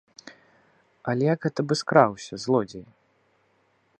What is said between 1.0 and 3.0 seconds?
Але як гэта бы скраўся, злодзей?